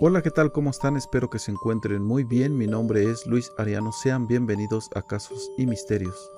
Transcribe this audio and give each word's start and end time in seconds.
Hola, 0.00 0.22
¿qué 0.22 0.30
tal? 0.30 0.52
¿Cómo 0.52 0.70
están? 0.70 0.96
Espero 0.96 1.28
que 1.28 1.40
se 1.40 1.50
encuentren 1.50 2.04
muy 2.04 2.22
bien. 2.22 2.56
Mi 2.56 2.68
nombre 2.68 3.10
es 3.10 3.26
Luis 3.26 3.50
Ariano. 3.58 3.90
Sean 3.90 4.28
bienvenidos 4.28 4.88
a 4.94 5.02
Casos 5.02 5.50
y 5.58 5.66
Misterios. 5.66 6.30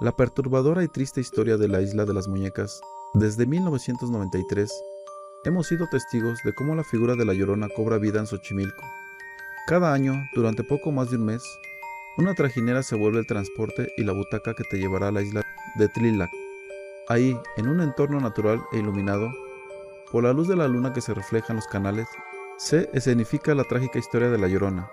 La 0.00 0.14
perturbadora 0.14 0.84
y 0.84 0.88
triste 0.88 1.18
historia 1.18 1.56
de 1.56 1.66
la 1.66 1.80
isla 1.80 2.04
de 2.04 2.12
las 2.12 2.28
muñecas. 2.28 2.78
Desde 3.14 3.46
1993, 3.46 4.70
hemos 5.46 5.66
sido 5.68 5.86
testigos 5.90 6.40
de 6.44 6.52
cómo 6.52 6.74
la 6.74 6.84
figura 6.84 7.16
de 7.16 7.24
la 7.24 7.32
Llorona 7.32 7.70
cobra 7.74 7.96
vida 7.96 8.20
en 8.20 8.26
Xochimilco. 8.26 8.84
Cada 9.66 9.94
año, 9.94 10.12
durante 10.34 10.62
poco 10.62 10.92
más 10.92 11.08
de 11.08 11.16
un 11.16 11.24
mes, 11.24 11.42
una 12.18 12.34
trajinera 12.34 12.82
se 12.82 12.96
vuelve 12.96 13.20
el 13.20 13.26
transporte 13.26 13.94
y 13.96 14.04
la 14.04 14.12
butaca 14.12 14.52
que 14.52 14.64
te 14.64 14.76
llevará 14.76 15.08
a 15.08 15.12
la 15.12 15.22
isla 15.22 15.42
de 15.76 15.88
Tlilac. 15.88 16.30
Ahí, 17.08 17.34
en 17.56 17.66
un 17.66 17.80
entorno 17.80 18.20
natural 18.20 18.60
e 18.72 18.78
iluminado, 18.78 19.30
por 20.12 20.24
la 20.24 20.34
luz 20.34 20.48
de 20.48 20.56
la 20.56 20.68
luna 20.68 20.92
que 20.92 21.00
se 21.00 21.14
refleja 21.14 21.46
en 21.54 21.56
los 21.56 21.66
canales, 21.66 22.06
se 22.60 22.90
escenifica 22.92 23.54
la 23.54 23.64
trágica 23.64 23.98
historia 23.98 24.28
de 24.28 24.36
La 24.36 24.46
Llorona. 24.46 24.90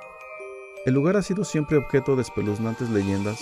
El 0.85 0.93
lugar 0.93 1.17
ha 1.17 1.21
sido 1.21 1.43
siempre 1.43 1.75
objeto 1.75 2.15
de 2.15 2.21
espeluznantes 2.21 2.89
leyendas, 2.89 3.41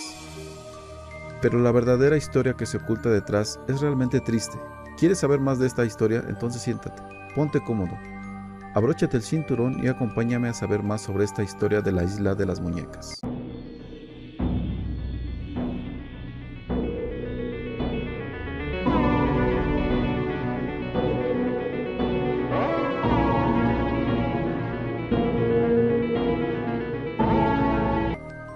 pero 1.40 1.60
la 1.60 1.70
verdadera 1.70 2.16
historia 2.16 2.54
que 2.54 2.66
se 2.66 2.78
oculta 2.78 3.08
detrás 3.08 3.60
es 3.68 3.80
realmente 3.80 4.20
triste. 4.20 4.58
¿Quieres 4.98 5.20
saber 5.20 5.38
más 5.38 5.60
de 5.60 5.68
esta 5.68 5.84
historia? 5.84 6.24
Entonces 6.28 6.60
siéntate, 6.60 7.00
ponte 7.36 7.62
cómodo, 7.62 7.96
abróchate 8.74 9.16
el 9.16 9.22
cinturón 9.22 9.78
y 9.84 9.86
acompáñame 9.86 10.48
a 10.48 10.54
saber 10.54 10.82
más 10.82 11.02
sobre 11.02 11.24
esta 11.24 11.44
historia 11.44 11.80
de 11.80 11.92
la 11.92 12.02
isla 12.02 12.34
de 12.34 12.46
las 12.46 12.58
muñecas. 12.58 13.20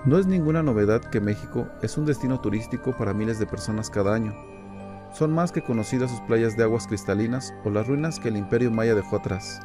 No 0.06 0.18
es 0.18 0.26
ninguna 0.26 0.62
novedad 0.62 1.02
que 1.02 1.20
México 1.20 1.68
es 1.82 1.98
un 1.98 2.06
destino 2.06 2.40
turístico 2.40 2.96
para 2.96 3.12
miles 3.12 3.38
de 3.38 3.46
personas 3.46 3.90
cada 3.90 4.14
año. 4.14 4.34
Son 5.12 5.30
más 5.30 5.52
que 5.52 5.60
conocidas 5.60 6.10
sus 6.10 6.20
playas 6.20 6.56
de 6.56 6.62
aguas 6.62 6.86
cristalinas 6.86 7.52
o 7.64 7.70
las 7.70 7.86
ruinas 7.86 8.18
que 8.18 8.28
el 8.28 8.38
imperio 8.38 8.70
maya 8.70 8.94
dejó 8.94 9.16
atrás. 9.16 9.60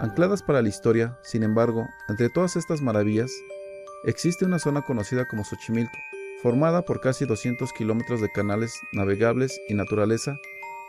Ancladas 0.00 0.42
para 0.42 0.60
la 0.60 0.68
historia, 0.68 1.16
sin 1.22 1.44
embargo, 1.44 1.86
entre 2.08 2.30
todas 2.30 2.56
estas 2.56 2.82
maravillas, 2.82 3.30
existe 4.04 4.44
una 4.44 4.58
zona 4.58 4.82
conocida 4.82 5.28
como 5.28 5.44
Xochimilco, 5.44 5.98
formada 6.42 6.82
por 6.82 7.00
casi 7.00 7.24
200 7.24 7.72
kilómetros 7.72 8.20
de 8.20 8.32
canales 8.32 8.74
navegables 8.92 9.60
y 9.68 9.74
naturaleza 9.74 10.36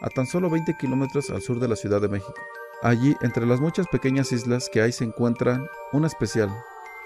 a 0.02 0.10
tan 0.10 0.26
solo 0.26 0.50
20 0.50 0.76
kilómetros 0.80 1.30
al 1.30 1.44
sur 1.44 1.60
de 1.60 1.68
la 1.68 1.76
Ciudad 1.76 2.02
de 2.02 2.10
México. 2.10 2.34
Allí, 2.82 3.16
entre 3.22 3.46
las 3.46 3.60
muchas 3.60 3.88
pequeñas 3.88 4.32
islas 4.32 4.70
que 4.74 4.82
hay, 4.82 4.92
se 4.92 5.04
encuentra 5.04 5.70
una 5.92 6.08
especial, 6.08 6.50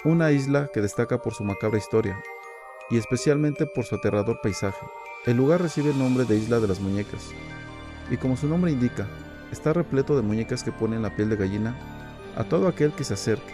una 0.06 0.30
isla 0.30 0.70
que 0.72 0.80
destaca 0.80 1.20
por 1.20 1.34
su 1.34 1.42
macabra 1.42 1.78
historia 1.78 2.16
y 2.90 2.96
especialmente 2.96 3.66
por 3.66 3.84
su 3.84 3.96
aterrador 3.96 4.38
paisaje. 4.40 4.86
El 5.24 5.36
lugar 5.36 5.60
recibe 5.60 5.90
el 5.90 5.98
nombre 5.98 6.24
de 6.24 6.36
Isla 6.36 6.60
de 6.60 6.68
las 6.68 6.78
Muñecas 6.78 7.30
y 8.08 8.16
como 8.16 8.36
su 8.36 8.46
nombre 8.46 8.70
indica, 8.70 9.08
está 9.50 9.72
repleto 9.72 10.14
de 10.14 10.22
muñecas 10.22 10.62
que 10.62 10.70
ponen 10.70 11.02
la 11.02 11.16
piel 11.16 11.28
de 11.28 11.34
gallina 11.34 11.76
a 12.36 12.44
todo 12.44 12.68
aquel 12.68 12.92
que 12.92 13.02
se 13.02 13.14
acerque. 13.14 13.52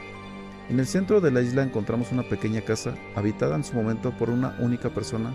En 0.69 0.79
el 0.79 0.87
centro 0.87 1.23
de 1.23 1.31
la 1.31 1.41
isla 1.41 1.63
encontramos 1.63 2.13
una 2.13 2.23
pequeña 2.23 2.61
casa 2.61 2.95
habitada 3.17 3.57
en 3.57 3.65
su 3.65 3.73
momento 3.73 4.11
por 4.11 4.29
una 4.29 4.55
única 4.61 4.91
persona 4.91 5.33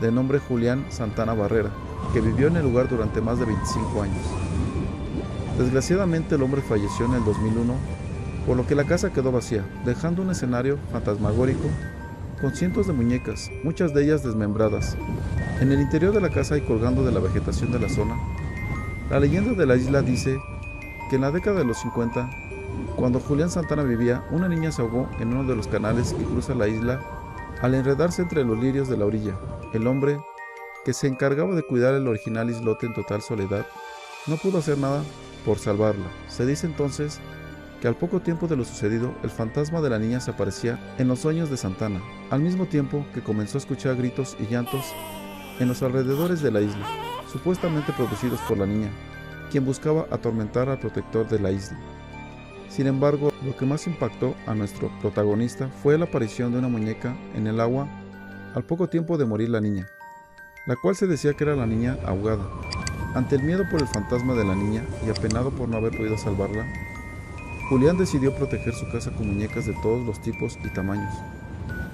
de 0.00 0.12
nombre 0.12 0.38
Julián 0.38 0.86
Santana 0.88 1.34
Barrera, 1.34 1.70
que 2.12 2.20
vivió 2.20 2.46
en 2.46 2.58
el 2.58 2.62
lugar 2.62 2.88
durante 2.88 3.20
más 3.20 3.40
de 3.40 3.46
25 3.46 4.02
años. 4.02 4.24
Desgraciadamente 5.58 6.36
el 6.36 6.42
hombre 6.44 6.62
falleció 6.62 7.06
en 7.06 7.14
el 7.14 7.24
2001 7.24 8.07
por 8.48 8.56
lo 8.56 8.66
que 8.66 8.74
la 8.74 8.84
casa 8.84 9.12
quedó 9.12 9.30
vacía, 9.30 9.62
dejando 9.84 10.22
un 10.22 10.30
escenario 10.30 10.78
fantasmagórico 10.90 11.68
con 12.40 12.56
cientos 12.56 12.86
de 12.86 12.94
muñecas, 12.94 13.50
muchas 13.62 13.92
de 13.92 14.04
ellas 14.04 14.22
desmembradas. 14.22 14.96
En 15.60 15.70
el 15.70 15.82
interior 15.82 16.14
de 16.14 16.22
la 16.22 16.30
casa 16.30 16.56
y 16.56 16.62
colgando 16.62 17.04
de 17.04 17.12
la 17.12 17.20
vegetación 17.20 17.72
de 17.72 17.78
la 17.78 17.90
zona, 17.90 18.16
la 19.10 19.20
leyenda 19.20 19.52
de 19.52 19.66
la 19.66 19.76
isla 19.76 20.00
dice 20.00 20.38
que 21.10 21.16
en 21.16 21.22
la 21.22 21.30
década 21.30 21.58
de 21.58 21.66
los 21.66 21.78
50, 21.80 22.30
cuando 22.96 23.20
Julián 23.20 23.50
Santana 23.50 23.82
vivía, 23.82 24.24
una 24.30 24.48
niña 24.48 24.72
se 24.72 24.80
ahogó 24.80 25.10
en 25.20 25.28
uno 25.28 25.44
de 25.44 25.54
los 25.54 25.68
canales 25.68 26.14
que 26.14 26.24
cruza 26.24 26.54
la 26.54 26.68
isla 26.68 27.02
al 27.60 27.74
enredarse 27.74 28.22
entre 28.22 28.44
los 28.44 28.58
lirios 28.58 28.88
de 28.88 28.96
la 28.96 29.04
orilla. 29.04 29.38
El 29.74 29.86
hombre, 29.86 30.18
que 30.86 30.94
se 30.94 31.06
encargaba 31.06 31.54
de 31.54 31.64
cuidar 31.64 31.92
el 31.92 32.08
original 32.08 32.48
islote 32.48 32.86
en 32.86 32.94
total 32.94 33.20
soledad, 33.20 33.66
no 34.26 34.36
pudo 34.36 34.56
hacer 34.56 34.78
nada 34.78 35.02
por 35.44 35.58
salvarla. 35.58 36.06
Se 36.28 36.46
dice 36.46 36.66
entonces 36.66 37.20
que 37.80 37.88
al 37.88 37.96
poco 37.96 38.20
tiempo 38.20 38.48
de 38.48 38.56
lo 38.56 38.64
sucedido, 38.64 39.14
el 39.22 39.30
fantasma 39.30 39.80
de 39.80 39.90
la 39.90 39.98
niña 39.98 40.20
se 40.20 40.32
aparecía 40.32 40.78
en 40.98 41.08
los 41.08 41.20
sueños 41.20 41.50
de 41.50 41.56
Santana, 41.56 42.00
al 42.30 42.40
mismo 42.40 42.66
tiempo 42.66 43.06
que 43.14 43.22
comenzó 43.22 43.58
a 43.58 43.60
escuchar 43.60 43.96
gritos 43.96 44.36
y 44.40 44.46
llantos 44.46 44.84
en 45.60 45.68
los 45.68 45.82
alrededores 45.82 46.42
de 46.42 46.50
la 46.50 46.60
isla, 46.60 46.86
supuestamente 47.30 47.92
producidos 47.92 48.40
por 48.48 48.58
la 48.58 48.66
niña, 48.66 48.90
quien 49.50 49.64
buscaba 49.64 50.06
atormentar 50.10 50.68
al 50.68 50.78
protector 50.78 51.28
de 51.28 51.38
la 51.38 51.50
isla. 51.50 51.78
Sin 52.68 52.86
embargo, 52.86 53.32
lo 53.44 53.56
que 53.56 53.66
más 53.66 53.86
impactó 53.86 54.34
a 54.46 54.54
nuestro 54.54 54.90
protagonista 55.00 55.68
fue 55.82 55.98
la 55.98 56.04
aparición 56.04 56.52
de 56.52 56.58
una 56.58 56.68
muñeca 56.68 57.16
en 57.34 57.46
el 57.46 57.60
agua 57.60 57.88
al 58.54 58.64
poco 58.64 58.88
tiempo 58.88 59.16
de 59.16 59.24
morir 59.24 59.48
la 59.48 59.60
niña, 59.60 59.86
la 60.66 60.76
cual 60.76 60.96
se 60.96 61.06
decía 61.06 61.32
que 61.34 61.44
era 61.44 61.56
la 61.56 61.66
niña 61.66 61.96
ahogada. 62.04 62.44
Ante 63.14 63.36
el 63.36 63.42
miedo 63.42 63.64
por 63.70 63.80
el 63.80 63.88
fantasma 63.88 64.34
de 64.34 64.44
la 64.44 64.54
niña 64.54 64.84
y 65.06 65.10
apenado 65.10 65.50
por 65.50 65.68
no 65.68 65.78
haber 65.78 65.96
podido 65.96 66.18
salvarla, 66.18 66.66
Julián 67.68 67.98
decidió 67.98 68.34
proteger 68.34 68.72
su 68.72 68.88
casa 68.88 69.10
con 69.10 69.26
muñecas 69.26 69.66
de 69.66 69.74
todos 69.82 70.06
los 70.06 70.22
tipos 70.22 70.58
y 70.64 70.68
tamaños, 70.70 71.12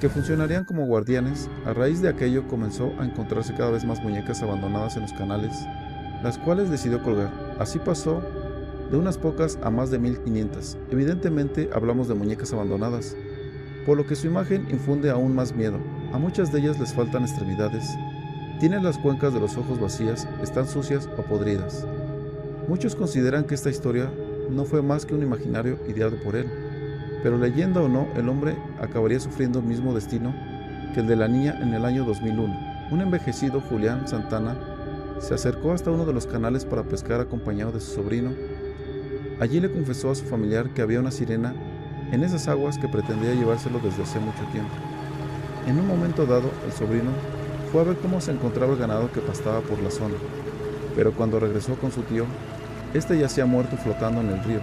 que 0.00 0.08
funcionarían 0.08 0.64
como 0.64 0.86
guardianes. 0.86 1.50
A 1.66 1.72
raíz 1.72 2.00
de 2.00 2.08
aquello 2.08 2.46
comenzó 2.46 2.92
a 3.00 3.04
encontrarse 3.04 3.54
cada 3.54 3.72
vez 3.72 3.84
más 3.84 4.00
muñecas 4.00 4.40
abandonadas 4.40 4.94
en 4.94 5.02
los 5.02 5.12
canales, 5.12 5.52
las 6.22 6.38
cuales 6.38 6.70
decidió 6.70 7.02
colgar. 7.02 7.56
Así 7.58 7.80
pasó 7.80 8.22
de 8.88 8.96
unas 8.96 9.18
pocas 9.18 9.58
a 9.64 9.70
más 9.70 9.90
de 9.90 9.98
1500. 9.98 10.78
Evidentemente 10.92 11.68
hablamos 11.74 12.06
de 12.06 12.14
muñecas 12.14 12.52
abandonadas, 12.52 13.16
por 13.84 13.96
lo 13.96 14.06
que 14.06 14.14
su 14.14 14.28
imagen 14.28 14.68
infunde 14.70 15.10
aún 15.10 15.34
más 15.34 15.56
miedo. 15.56 15.80
A 16.12 16.18
muchas 16.18 16.52
de 16.52 16.60
ellas 16.60 16.78
les 16.78 16.94
faltan 16.94 17.24
extremidades, 17.24 17.84
tienen 18.60 18.84
las 18.84 18.96
cuencas 18.96 19.34
de 19.34 19.40
los 19.40 19.56
ojos 19.56 19.80
vacías, 19.80 20.28
están 20.40 20.68
sucias 20.68 21.08
o 21.18 21.22
podridas. 21.22 21.84
Muchos 22.68 22.94
consideran 22.94 23.42
que 23.42 23.56
esta 23.56 23.70
historia 23.70 24.08
no 24.50 24.64
fue 24.64 24.82
más 24.82 25.06
que 25.06 25.14
un 25.14 25.22
imaginario 25.22 25.78
ideado 25.88 26.16
por 26.22 26.36
él. 26.36 26.46
Pero 27.22 27.38
leyenda 27.38 27.80
o 27.80 27.88
no, 27.88 28.06
el 28.16 28.28
hombre 28.28 28.56
acabaría 28.80 29.18
sufriendo 29.18 29.60
el 29.60 29.64
mismo 29.64 29.94
destino 29.94 30.34
que 30.92 31.00
el 31.00 31.06
de 31.06 31.16
la 31.16 31.28
niña 31.28 31.58
en 31.60 31.74
el 31.74 31.84
año 31.84 32.04
2001. 32.04 32.74
Un 32.90 33.00
envejecido 33.00 33.60
Julián 33.60 34.06
Santana 34.06 34.56
se 35.20 35.34
acercó 35.34 35.72
hasta 35.72 35.90
uno 35.90 36.04
de 36.04 36.12
los 36.12 36.26
canales 36.26 36.64
para 36.64 36.82
pescar 36.82 37.20
acompañado 37.20 37.72
de 37.72 37.80
su 37.80 37.94
sobrino. 37.94 38.32
Allí 39.40 39.58
le 39.58 39.72
confesó 39.72 40.10
a 40.10 40.14
su 40.14 40.24
familiar 40.24 40.70
que 40.70 40.82
había 40.82 41.00
una 41.00 41.10
sirena 41.10 41.54
en 42.12 42.22
esas 42.22 42.46
aguas 42.46 42.78
que 42.78 42.88
pretendía 42.88 43.34
llevárselo 43.34 43.80
desde 43.80 44.02
hace 44.02 44.20
mucho 44.20 44.44
tiempo. 44.52 44.72
En 45.66 45.78
un 45.78 45.88
momento 45.88 46.26
dado, 46.26 46.50
el 46.66 46.72
sobrino 46.72 47.10
fue 47.72 47.80
a 47.80 47.84
ver 47.84 47.96
cómo 47.96 48.20
se 48.20 48.32
encontraba 48.32 48.72
el 48.74 48.78
ganado 48.78 49.10
que 49.10 49.20
pastaba 49.20 49.60
por 49.60 49.80
la 49.82 49.90
zona, 49.90 50.14
pero 50.94 51.12
cuando 51.12 51.40
regresó 51.40 51.74
con 51.76 51.90
su 51.90 52.02
tío, 52.02 52.26
este 52.94 53.18
yacía 53.18 53.44
muerto 53.44 53.76
flotando 53.76 54.20
en 54.20 54.30
el 54.30 54.44
río. 54.44 54.60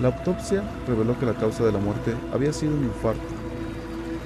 La 0.00 0.08
autopsia 0.08 0.62
reveló 0.86 1.18
que 1.18 1.26
la 1.26 1.34
causa 1.34 1.64
de 1.64 1.72
la 1.72 1.80
muerte 1.80 2.14
había 2.32 2.52
sido 2.52 2.74
un 2.74 2.84
infarto. 2.84 3.20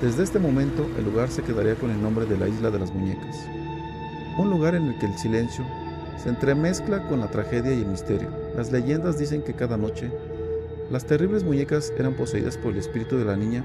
Desde 0.03 0.23
este 0.23 0.39
momento, 0.39 0.87
el 0.99 1.05
lugar 1.05 1.31
se 1.31 1.43
quedaría 1.43 1.75
con 1.75 1.91
el 1.91 2.01
nombre 2.01 2.27
de 2.27 2.37
la 2.37 2.49
Isla 2.49 2.71
de 2.71 2.79
las 2.79 2.93
Muñecas. 2.93 3.37
Un 4.39 4.51
lugar 4.51 4.75
en 4.75 4.89
el 4.89 4.99
que 4.99 5.07
el 5.07 5.17
silencio 5.17 5.65
se 6.23 6.29
entremezcla 6.29 7.09
con 7.09 7.21
la 7.21 7.31
tragedia 7.31 7.73
y 7.73 7.81
el 7.81 7.87
misterio. 7.87 8.29
Las 8.57 8.71
leyendas 8.71 9.19
dicen 9.19 9.43
que 9.43 9.55
cada 9.55 9.79
noche, 9.79 10.13
las 10.91 11.07
terribles 11.07 11.45
muñecas 11.45 11.93
eran 11.99 12.15
poseídas 12.15 12.59
por 12.59 12.73
el 12.73 12.79
espíritu 12.79 13.17
de 13.17 13.25
la 13.25 13.37
niña 13.37 13.65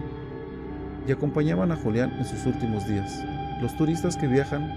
y 1.06 1.12
acompañaban 1.12 1.72
a 1.74 1.76
Julián 1.76 2.14
en 2.18 2.26
sus 2.26 2.46
últimos 2.46 2.88
días. 2.88 3.12
Los 3.62 3.76
turistas 3.76 4.16
que 4.16 4.28
viajan 4.28 4.72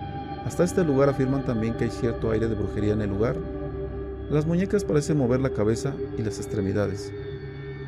hasta 0.45 0.65
este 0.65 0.83
lugar 0.83 1.09
afirman 1.09 1.45
también 1.45 1.75
que 1.75 1.85
hay 1.85 1.91
cierto 1.91 2.33
aire 2.33 2.49
de 2.49 2.57
brujería 2.57 2.95
en 2.95 3.03
el 3.03 3.11
lugar 3.11 3.37
las 4.33 4.47
muñecas 4.47 4.85
parecen 4.85 5.19
mover 5.19 5.41
la 5.41 5.51
cabeza 5.51 5.93
y 6.17 6.23
las 6.23 6.39
extremidades. 6.39 7.13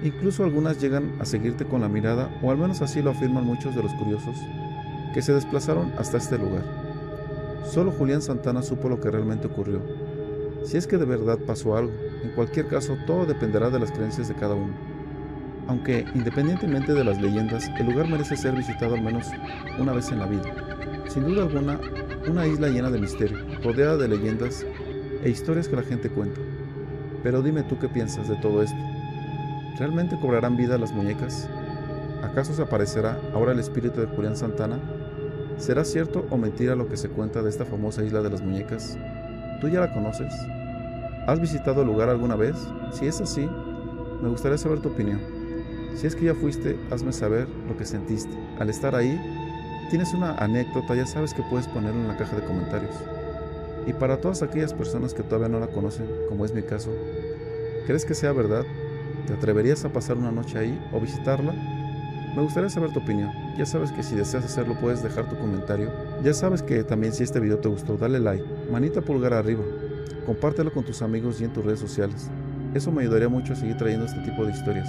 Incluso 0.03 0.45
algunas 0.45 0.79
llegan 0.79 1.15
a 1.19 1.25
seguirte 1.25 1.65
con 1.65 1.81
la 1.81 1.89
mirada, 1.89 2.29
o 2.43 2.51
al 2.51 2.59
menos 2.59 2.83
así 2.83 3.01
lo 3.01 3.13
afirman 3.13 3.47
muchos 3.47 3.75
de 3.75 3.83
los 3.83 3.95
curiosos 3.95 4.37
que 5.15 5.23
se 5.23 5.33
desplazaron 5.33 5.93
hasta 5.97 6.19
este 6.19 6.37
lugar. 6.37 6.63
Solo 7.65 7.93
Julián 7.93 8.21
Santana 8.21 8.63
supo 8.63 8.91
lo 8.91 9.01
que 9.01 9.11
realmente 9.11 9.47
ocurrió. 9.47 9.81
Si 10.65 10.77
es 10.77 10.87
que 10.87 10.99
de 10.99 11.07
verdad 11.07 11.39
pasó 11.39 11.79
algo, 11.79 11.93
en 12.23 12.33
cualquier 12.33 12.67
caso 12.67 12.99
todo 13.07 13.25
dependerá 13.25 13.71
de 13.71 13.79
las 13.79 13.91
creencias 13.91 14.29
de 14.29 14.35
cada 14.35 14.55
uno. 14.55 14.75
Aunque, 15.67 16.05
independientemente 16.15 16.93
de 16.93 17.05
las 17.05 17.23
leyendas, 17.23 17.71
el 17.79 17.87
lugar 17.87 18.07
merece 18.09 18.37
ser 18.37 18.55
visitado 18.55 18.97
al 18.97 19.03
menos 19.03 19.29
una 19.79 19.95
vez 19.95 20.11
en 20.11 20.19
la 20.19 20.27
vida. 20.27 20.53
Sin 21.09 21.25
duda 21.25 21.45
alguna, 21.45 21.81
una 22.29 22.47
isla 22.47 22.69
llena 22.69 22.91
de 22.91 22.99
misterio, 22.99 23.39
rodeada 23.63 23.97
de 23.97 24.09
leyendas 24.09 24.67
e 25.25 25.31
historias 25.31 25.69
que 25.69 25.77
la 25.77 25.83
gente 25.83 26.11
cuenta. 26.11 26.41
Pero 27.23 27.43
dime 27.43 27.63
tú 27.63 27.79
qué 27.79 27.89
piensas 27.89 28.29
de 28.29 28.37
todo 28.37 28.63
esto. 28.63 28.77
¿Realmente 29.79 30.19
cobrarán 30.21 30.57
vida 30.57 30.79
las 30.79 30.93
muñecas? 30.93 31.49
¿Acaso 32.23 32.55
se 32.55 32.63
aparecerá 32.63 33.19
ahora 33.33 33.53
el 33.53 33.59
espíritu 33.59 34.01
de 34.01 34.07
Julián 34.07 34.37
Santana? 34.37 34.79
¿Será 35.57 35.85
cierto 35.85 36.27
o 36.31 36.37
mentira 36.37 36.75
lo 36.75 36.89
que 36.89 36.97
se 36.97 37.09
cuenta 37.09 37.43
de 37.43 37.51
esta 37.51 37.65
famosa 37.65 38.05
isla 38.05 38.23
de 38.23 38.31
las 38.31 38.43
muñecas? 38.43 38.99
¿Tú 39.61 39.69
ya 39.69 39.81
la 39.81 39.93
conoces? 39.93 40.33
¿Has 41.27 41.41
visitado 41.41 41.81
el 41.81 41.87
lugar 41.87 42.09
alguna 42.11 42.37
vez? 42.37 42.57
Si 42.93 43.07
es 43.07 43.21
así, 43.21 43.49
me 44.23 44.29
gustaría 44.29 44.59
saber 44.59 44.81
tu 44.81 44.91
opinión. 44.91 45.21
Si 45.97 46.07
es 46.07 46.15
que 46.15 46.27
ya 46.27 46.35
fuiste, 46.35 46.79
hazme 46.91 47.13
saber 47.13 47.49
lo 47.69 47.77
que 47.77 47.87
sentiste. 47.87 48.37
Al 48.59 48.69
estar 48.69 48.95
ahí, 48.95 49.19
tienes 49.91 50.13
una 50.13 50.35
anécdota, 50.37 50.95
ya 50.95 51.07
sabes 51.07 51.33
que 51.33 51.43
puedes 51.45 51.69
ponerlo 51.69 52.01
en 52.01 52.09
la 52.09 52.17
caja 52.17 52.37
de 52.37 52.45
comentarios. 52.45 52.95
Y 53.87 53.93
para 53.93 54.21
todas 54.21 54.43
aquellas 54.43 54.73
personas 54.73 55.13
que 55.13 55.23
todavía 55.23 55.49
no 55.49 55.61
la 55.61 55.69
conocen, 55.69 56.07
como 56.29 56.45
es 56.45 56.55
mi 56.55 56.63
caso, 56.63 56.91
¿crees 57.87 58.05
que 58.05 58.15
sea 58.15 58.33
verdad? 58.33 58.65
¿Te 59.27 59.35
atreverías 59.35 59.85
a 59.85 59.93
pasar 59.93 60.17
una 60.17 60.33
noche 60.33 60.59
ahí 60.59 60.79
o 60.93 61.01
visitarla? 61.01 61.53
Me 62.35 62.43
gustaría 62.43 62.71
saber 62.71 62.93
tu 62.93 62.99
opinión. 62.99 63.31
Ya 63.57 63.67
sabes 63.67 63.93
que 63.93 64.03
si 64.03 64.17
deseas 64.17 64.45
hacerlo 64.45 64.77
puedes 64.81 65.03
dejar 65.03 65.29
tu 65.29 65.37
comentario. 65.37 65.91
Ya 66.23 66.35
sabes 66.35 66.63
que 66.63 66.83
también 66.83 67.13
si 67.13 67.23
este 67.23 67.41
video 67.41 67.59
te 67.59 67.69
gustó, 67.69 67.97
dale 67.97 68.19
like, 68.19 68.45
manita 68.73 69.01
pulgar 69.03 69.35
arriba, 69.35 69.63
compártelo 70.27 70.73
con 70.73 70.85
tus 70.85 71.03
amigos 71.03 71.41
y 71.41 71.45
en 71.45 71.53
tus 71.53 71.65
redes 71.65 71.81
sociales. 71.81 72.31
Eso 72.75 72.91
me 72.91 73.03
ayudaría 73.03 73.29
mucho 73.29 73.53
a 73.53 73.57
seguir 73.57 73.77
trayendo 73.77 74.07
este 74.07 74.21
tipo 74.23 74.45
de 74.45 74.53
historias 74.53 74.89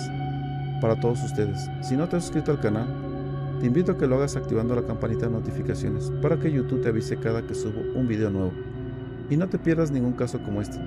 para 0.81 0.99
todos 0.99 1.21
ustedes. 1.23 1.69
Si 1.81 1.95
no 1.95 2.09
te 2.09 2.15
has 2.15 2.23
suscrito 2.23 2.51
al 2.51 2.61
canal, 2.61 2.87
te 3.59 3.67
invito 3.67 3.91
a 3.91 3.97
que 3.97 4.07
lo 4.07 4.15
hagas 4.15 4.35
activando 4.35 4.75
la 4.75 4.85
campanita 4.85 5.27
de 5.27 5.33
notificaciones 5.33 6.11
para 6.21 6.39
que 6.39 6.51
YouTube 6.51 6.81
te 6.81 6.89
avise 6.89 7.17
cada 7.17 7.45
que 7.45 7.53
subo 7.53 7.81
un 7.93 8.07
video 8.07 8.29
nuevo 8.29 8.51
y 9.29 9.37
no 9.37 9.47
te 9.47 9.57
pierdas 9.57 9.91
ningún 9.91 10.13
caso 10.13 10.39
como 10.39 10.61
este. 10.61 10.79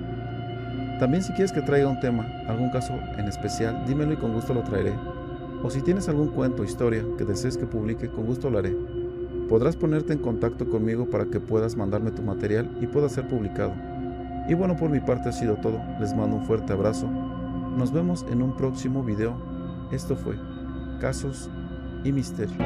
También 0.99 1.23
si 1.23 1.31
quieres 1.33 1.51
que 1.51 1.61
traiga 1.61 1.87
un 1.87 1.99
tema, 1.99 2.25
algún 2.47 2.69
caso 2.71 2.93
en 3.17 3.27
especial, 3.27 3.85
dímelo 3.87 4.13
y 4.13 4.17
con 4.17 4.33
gusto 4.33 4.53
lo 4.53 4.63
traeré. 4.63 4.93
O 5.63 5.69
si 5.69 5.81
tienes 5.81 6.09
algún 6.09 6.29
cuento 6.29 6.61
o 6.61 6.65
historia 6.65 7.03
que 7.17 7.25
desees 7.25 7.57
que 7.57 7.65
publique, 7.65 8.09
con 8.09 8.25
gusto 8.25 8.49
lo 8.49 8.59
haré. 8.59 8.75
Podrás 9.49 9.75
ponerte 9.75 10.13
en 10.13 10.19
contacto 10.19 10.69
conmigo 10.69 11.09
para 11.09 11.25
que 11.25 11.39
puedas 11.39 11.75
mandarme 11.75 12.11
tu 12.11 12.21
material 12.21 12.69
y 12.81 12.87
pueda 12.87 13.09
ser 13.09 13.27
publicado. 13.27 13.73
Y 14.47 14.53
bueno, 14.53 14.75
por 14.75 14.89
mi 14.89 14.99
parte 14.99 15.29
ha 15.29 15.31
sido 15.31 15.55
todo. 15.55 15.81
Les 15.99 16.13
mando 16.13 16.37
un 16.37 16.45
fuerte 16.45 16.73
abrazo. 16.73 17.07
Nos 17.77 17.91
vemos 17.91 18.25
en 18.31 18.41
un 18.41 18.55
próximo 18.55 19.03
video. 19.03 19.35
Esto 19.91 20.15
fue 20.15 20.35
Casos 20.99 21.49
y 22.03 22.11
Misterio. 22.11 22.57